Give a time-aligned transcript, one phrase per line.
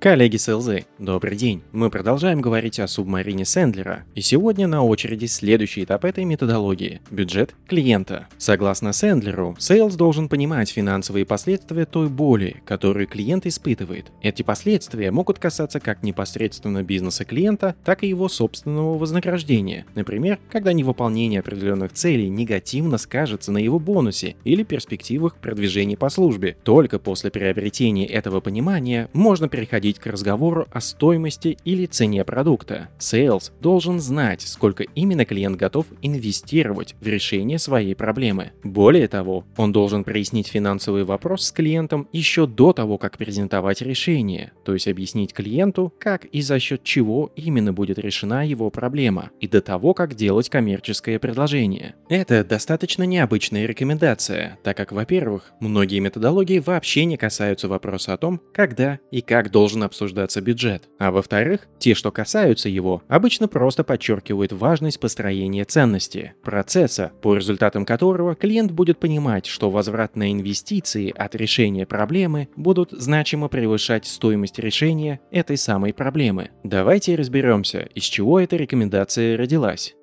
[0.00, 1.60] Коллеги sales, добрый день.
[1.72, 7.54] Мы продолжаем говорить о субмарине Сэндлера, и сегодня на очереди следующий этап этой методологии– бюджет
[7.68, 8.26] клиента.
[8.38, 14.10] Согласно Сэндлеру, sales должен понимать финансовые последствия той боли, которую клиент испытывает.
[14.22, 19.84] Эти последствия могут касаться как непосредственно бизнеса клиента, так и его собственного вознаграждения.
[19.94, 26.56] Например, когда невыполнение определенных целей негативно скажется на его бонусе или перспективах продвижения по службе.
[26.64, 32.88] Только после приобретения этого понимания можно переходить переходить к разговору о стоимости или цене продукта.
[32.98, 38.52] Sales должен знать, сколько именно клиент готов инвестировать в решение своей проблемы.
[38.62, 44.52] Более того, он должен прояснить финансовый вопрос с клиентом еще до того, как презентовать решение,
[44.64, 49.48] то есть объяснить клиенту, как и за счет чего именно будет решена его проблема, и
[49.48, 51.94] до того, как делать коммерческое предложение.
[52.08, 58.40] Это достаточно необычная рекомендация, так как, во-первых, многие методологии вообще не касаются вопроса о том,
[58.52, 60.88] когда и как должен должен обсуждаться бюджет.
[60.98, 67.84] А во-вторых, те, что касаются его, обычно просто подчеркивают важность построения ценности, процесса, по результатам
[67.84, 74.58] которого клиент будет понимать, что возврат на инвестиции от решения проблемы будут значимо превышать стоимость
[74.58, 76.50] решения этой самой проблемы.
[76.64, 79.94] Давайте разберемся, из чего эта рекомендация родилась.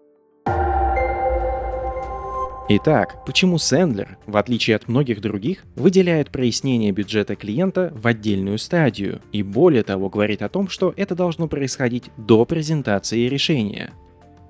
[2.69, 9.21] Итак, почему Сэндлер, в отличие от многих других, выделяет прояснение бюджета клиента в отдельную стадию
[9.31, 13.93] и более того говорит о том, что это должно происходить до презентации решения?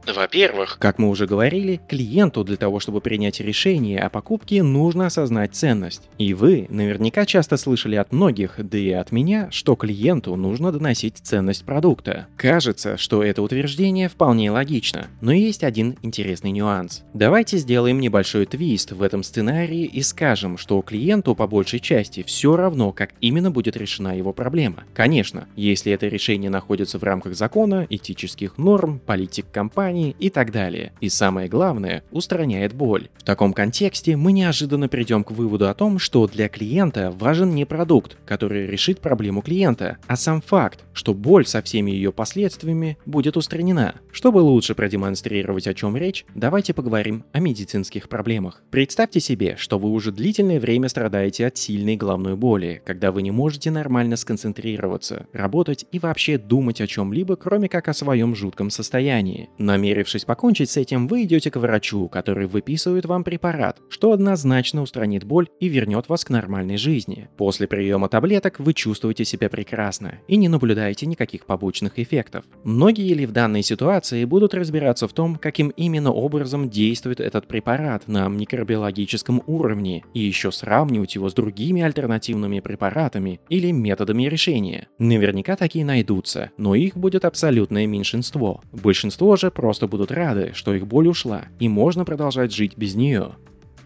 [0.08, 5.54] Во-первых, как мы уже говорили, клиенту для того, чтобы принять решение о покупке, нужно осознать
[5.54, 6.04] ценность.
[6.18, 11.18] И вы наверняка часто слышали от многих, да и от меня, что клиенту нужно доносить
[11.18, 12.28] ценность продукта.
[12.38, 17.04] Кажется, что это утверждение вполне логично, но есть один интересный нюанс.
[17.14, 22.56] Давайте сделаем небольшой твист в этом сценарии и скажем, что клиенту по большей части все
[22.56, 24.86] равно, как именно будет решена его проблема.
[24.94, 30.52] Конечно, если это решение находится в рамках закона, этических норм, политик компании, компании и так
[30.52, 30.92] далее.
[31.02, 33.10] И самое главное, устраняет боль.
[33.18, 37.66] В таком контексте мы неожиданно придем к выводу о том, что для клиента важен не
[37.66, 43.38] продукт, который решит проблему клиента, а сам факт, что боль со всеми ее последствиями будет
[43.38, 43.96] устранена.
[44.12, 48.62] Чтобы лучше продемонстрировать о чем речь, давайте поговорим о медицинских проблемах.
[48.72, 53.32] Представьте себе, что вы уже длительное время страдаете от сильной головной боли, когда вы не
[53.32, 59.50] можете нормально сконцентрироваться, работать и вообще думать о чем-либо, кроме как о своем жутком состоянии.
[59.58, 64.82] Намерение Намерившись покончить с этим, вы идете к врачу, который выписывает вам препарат, что однозначно
[64.82, 67.30] устранит боль и вернет вас к нормальной жизни.
[67.38, 72.44] После приема таблеток вы чувствуете себя прекрасно и не наблюдаете никаких побочных эффектов.
[72.66, 78.10] Многие ли в данной ситуации будут разбираться в том, каким именно образом действует этот препарат
[78.10, 84.90] на микробиологическом уровне и еще сравнивать его с другими альтернативными препаратами или методами решения.
[85.00, 88.62] Наверняка такие найдутся, но их будет абсолютное меньшинство.
[88.74, 92.96] Большинство же просто просто будут рады, что их боль ушла, и можно продолжать жить без
[92.96, 93.34] нее.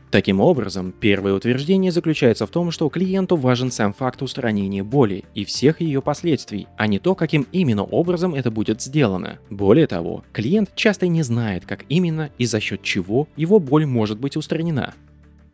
[0.09, 5.43] Таким образом, первое утверждение заключается в том, что клиенту важен сам факт устранения боли и
[5.43, 9.39] всех ее последствий, а не то, каким именно образом это будет сделано.
[9.49, 14.17] Более того, клиент часто не знает, как именно и за счет чего его боль может
[14.17, 14.93] быть устранена.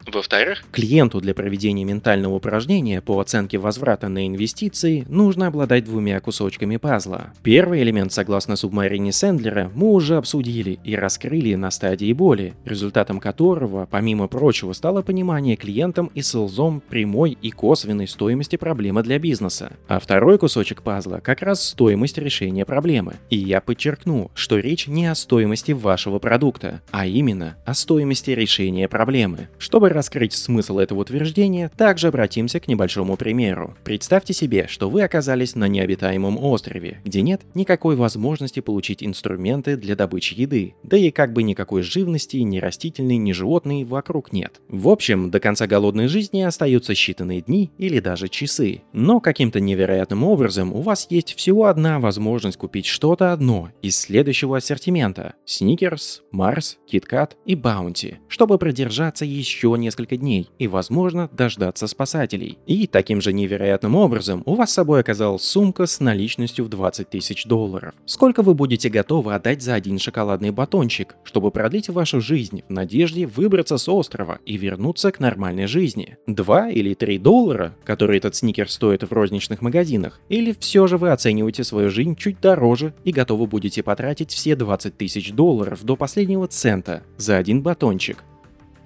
[0.08, 6.78] Во-вторых, клиенту для проведения ментального упражнения по оценке возврата на инвестиции нужно обладать двумя кусочками
[6.78, 7.34] пазла.
[7.44, 13.86] Первый элемент, согласно субмарине Сэндлера, мы уже обсудили и раскрыли на стадии боли, результатом которого,
[13.86, 19.74] помимо прочего, стало понимание клиентам и селзом прямой и косвенной стоимости проблемы для бизнеса.
[19.90, 23.16] А второй кусочек пазла как раз стоимость решения проблемы.
[23.30, 28.88] И я подчеркну, что речь не о стоимости вашего продукта, а именно о стоимости решения
[28.88, 29.50] проблемы.
[29.58, 33.76] Чтобы раскрыть смысл этого утверждения, также обратимся к небольшому примеру.
[33.84, 39.96] Представьте себе, что вы оказались на необитаемом острове, где нет никакой возможности получить инструменты для
[39.96, 44.62] добычи еды, да и как бы никакой живности, ни растительной, ни животной вокруг нет.
[44.70, 48.84] В общем, до конца голодной жизни остаются считанные дни или даже часы.
[48.94, 54.58] Но каким-то невероятным образом у вас есть всего одна возможность купить что-то одно из следующего
[54.58, 61.88] ассортимента– Сникерс, Марс, Киткат и Баунти, чтобы продержаться еще не несколько дней и, возможно, дождаться
[61.88, 62.58] спасателей.
[62.66, 67.10] И таким же невероятным образом у вас с собой оказалась сумка с наличностью в 20
[67.10, 67.94] тысяч долларов.
[68.06, 73.26] Сколько вы будете готовы отдать за один шоколадный батончик, чтобы продлить вашу жизнь в надежде
[73.26, 76.18] выбраться с острова и вернуться к нормальной жизни?
[76.28, 80.20] 2 или 3 доллара, которые этот сникер стоит в розничных магазинах?
[80.28, 84.98] Или все же вы оцениваете свою жизнь чуть дороже и готовы будете потратить все 20
[84.98, 88.26] тысяч долларов до последнего цента за один батончик?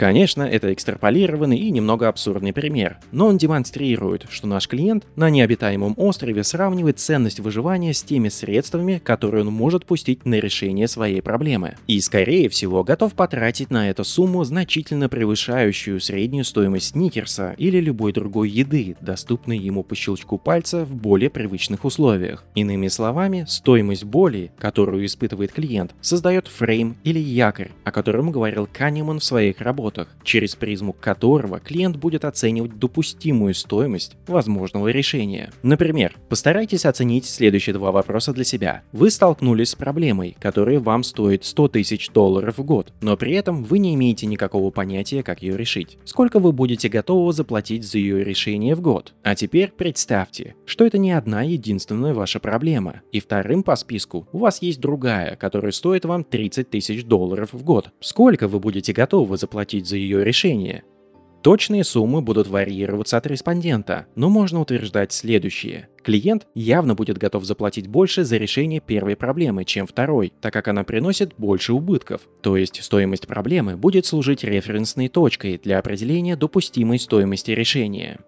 [0.02, 5.94] Конечно, это экстраполированный и немного абсурдный пример, но он демонстрирует, что наш клиент на необитаемом
[5.96, 11.76] острове сравнивает ценность выживания с теми средствами, которые он может пустить на решение своей проблемы.
[11.86, 18.12] И, скорее всего, готов потратить на эту сумму значительно превышающую среднюю стоимость сникерса или любой
[18.12, 22.44] другой еды, доступной ему по щелчку пальца в более привычных условиях.
[22.56, 29.20] Иными словами, стоимость боли, которую испытывает клиент, создает фрейм или якорь, о котором говорил Канеман
[29.20, 35.52] в своих работах работах, через призму которого клиент будет оценивать допустимую стоимость возможного решения.
[35.64, 38.84] Например, постарайтесь оценить следующие два вопроса для себя.
[38.92, 43.64] Вы столкнулись с проблемой, которая вам стоит 100 тысяч долларов в год, но при этом
[43.64, 45.98] вы не имеете никакого понятия, как ее решить.
[46.06, 49.14] Сколько вы будете готовы заплатить за ее решение в год?
[49.24, 53.02] А теперь представьте, что это не одна единственная ваша проблема.
[53.12, 57.64] И вторым по списку у вас есть другая, которая стоит вам 30 тысяч долларов в
[57.64, 57.90] год.
[58.00, 60.84] Сколько вы будете готовы заплатить платить за ее решение.
[61.44, 65.88] Точные суммы будут варьироваться от респондента, но можно утверждать следующее.
[66.04, 70.84] Клиент явно будет готов заплатить больше за решение первой проблемы, чем второй, так как она
[70.84, 72.22] приносит больше убытков.
[72.42, 78.20] То есть стоимость проблемы будет служить референсной точкой для определения допустимой стоимости решения.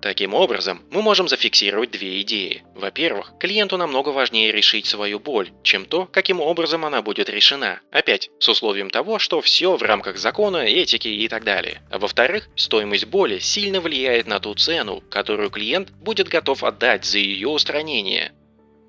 [0.00, 2.62] Таким образом, мы можем зафиксировать две идеи.
[2.74, 7.80] Во-первых, клиенту намного важнее решить свою боль, чем то, каким образом она будет решена.
[7.90, 11.82] Опять, с условием того, что все в рамках закона, этики и так далее.
[11.90, 17.18] А во-вторых, стоимость боли сильно влияет на ту цену, которую клиент будет готов отдать за
[17.18, 18.32] ее устранение.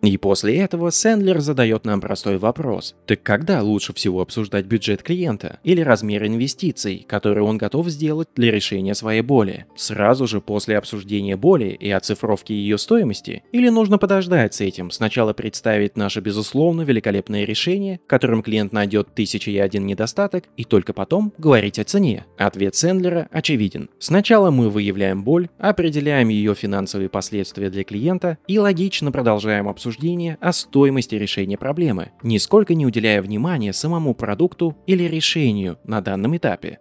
[0.01, 2.95] И после этого Сэндлер задает нам простой вопрос.
[3.05, 8.51] Так когда лучше всего обсуждать бюджет клиента или размер инвестиций, которые он готов сделать для
[8.51, 9.67] решения своей боли?
[9.75, 13.43] Сразу же после обсуждения боли и оцифровки ее стоимости?
[13.51, 19.13] Или нужно подождать с этим, сначала представить наше безусловно великолепное решение, в котором клиент найдет
[19.13, 22.25] тысячи и один недостаток, и только потом говорить о цене?
[22.39, 23.89] Ответ Сэндлера очевиден.
[23.99, 30.37] Сначала мы выявляем боль, определяем ее финансовые последствия для клиента и логично продолжаем обсуждать обсуждение
[30.39, 36.79] о стоимости решения проблемы, нисколько не уделяя внимания самому продукту или решению на данном этапе.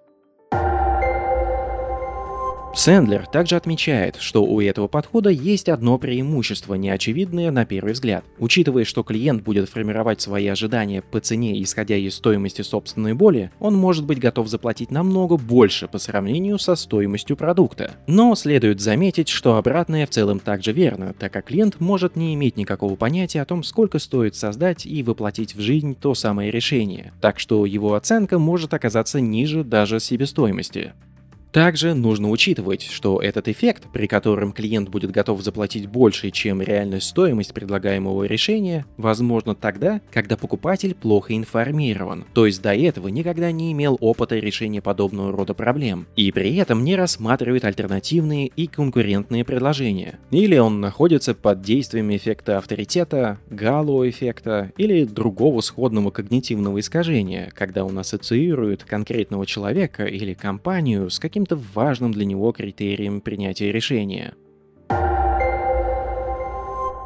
[2.73, 8.25] Сэндлер также отмечает, что у этого подхода есть одно преимущество, неочевидное на первый взгляд.
[8.39, 13.75] Учитывая, что клиент будет формировать свои ожидания по цене, исходя из стоимости собственной боли, он
[13.75, 17.91] может быть готов заплатить намного больше по сравнению со стоимостью продукта.
[18.07, 22.57] Но следует заметить, что обратное в целом также верно, так как клиент может не иметь
[22.57, 27.41] никакого понятия о том, сколько стоит создать и воплотить в жизнь то самое решение, так
[27.41, 30.93] что его оценка может оказаться ниже даже себестоимости.
[31.53, 37.01] Также нужно учитывать, что этот эффект, при котором клиент будет готов заплатить больше, чем реальная
[37.01, 43.73] стоимость предлагаемого решения, возможно тогда, когда покупатель плохо информирован, то есть до этого никогда не
[43.73, 50.21] имел опыта решения подобного рода проблем, и при этом не рассматривает альтернативные и конкурентные предложения.
[50.31, 57.99] Или он находится под действием эффекта авторитета, гало-эффекта или другого сходного когнитивного искажения, когда он
[57.99, 64.35] ассоциирует конкретного человека или компанию с каким каким-то важным для него критерием принятия решения.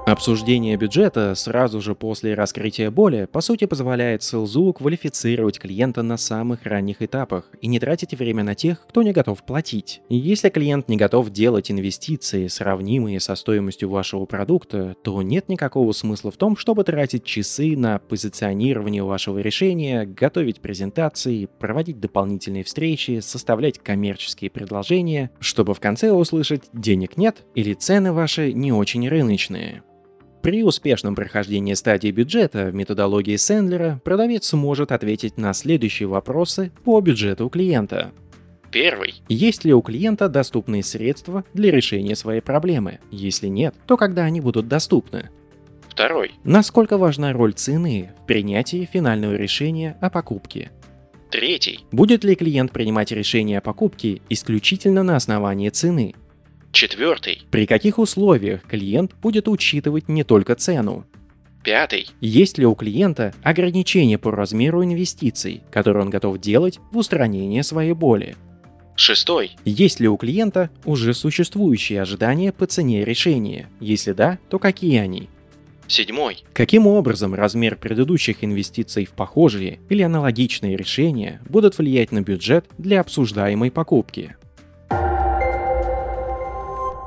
[0.06, 6.64] Обсуждение бюджета сразу же после раскрытия боли, по сути, позволяет СЛЗУ квалифицировать клиента на самых
[6.64, 10.02] ранних этапах и не тратить время на тех, кто не готов платить.
[10.10, 16.30] Если клиент не готов делать инвестиции, сравнимые со стоимостью вашего продукта, то нет никакого смысла
[16.30, 23.78] в том, чтобы тратить часы на позиционирование вашего решения, готовить презентации, проводить дополнительные встречи, составлять
[23.78, 29.82] коммерческие предложения, чтобы в конце услышать «денег нет» или «цены ваши не очень рыночные».
[30.44, 37.00] При успешном прохождении стадии бюджета в методологии Сэндлера продавец сможет ответить на следующие вопросы по
[37.00, 38.12] бюджету клиента.
[38.70, 39.14] Первый.
[39.30, 42.98] Есть ли у клиента доступные средства для решения своей проблемы?
[43.10, 45.30] Если нет, то когда они будут доступны?
[45.88, 46.32] Второй.
[46.44, 50.70] Насколько важна роль цены в принятии финального решения о покупке?
[51.30, 51.86] Третий.
[51.90, 56.14] Будет ли клиент принимать решение о покупке исключительно на основании цены?
[56.74, 57.42] Четвертый.
[57.52, 61.06] При каких условиях клиент будет учитывать не только цену?
[61.62, 62.08] Пятый.
[62.20, 67.92] Есть ли у клиента ограничения по размеру инвестиций, которые он готов делать в устранение своей
[67.92, 68.34] боли?
[68.96, 69.52] Шестой.
[69.64, 73.68] Есть ли у клиента уже существующие ожидания по цене решения?
[73.78, 75.28] Если да, то какие они?
[75.86, 76.42] Седьмой.
[76.52, 83.00] Каким образом размер предыдущих инвестиций в похожие или аналогичные решения будут влиять на бюджет для
[83.00, 84.34] обсуждаемой покупки?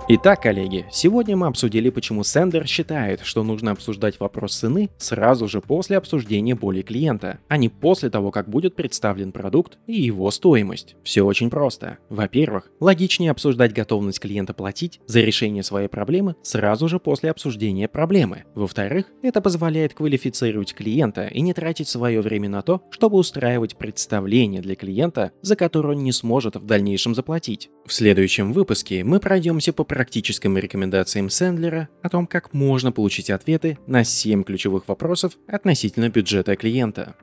[0.09, 5.59] Итак, коллеги, сегодня мы обсудили, почему Сендер считает, что нужно обсуждать вопрос цены сразу же
[5.59, 10.95] после обсуждения боли клиента, а не после того, как будет представлен продукт и его стоимость.
[11.03, 11.97] Все очень просто.
[12.07, 18.45] Во-первых, логичнее обсуждать готовность клиента платить за решение своей проблемы сразу же после обсуждения проблемы.
[18.55, 24.61] Во-вторых, это позволяет квалифицировать клиента и не тратить свое время на то, чтобы устраивать представление
[24.61, 27.69] для клиента, за которое он не сможет в дальнейшем заплатить.
[27.85, 33.79] В следующем выпуске мы пройдемся по практическим рекомендациям Сэндлера о том, как можно получить ответы
[33.87, 37.15] на 7 ключевых вопросов относительно бюджета клиента.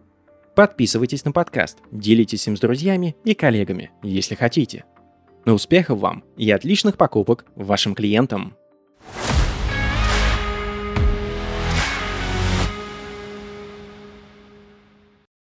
[0.57, 4.87] Подписывайтесь на подкаст, делитесь им с друзьями и коллегами, если хотите.
[5.45, 8.57] Но успехов вам и отличных покупок вашим клиентам!